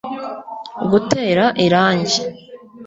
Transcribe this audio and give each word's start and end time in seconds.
gutera 0.91 1.43
irangi 1.65 2.21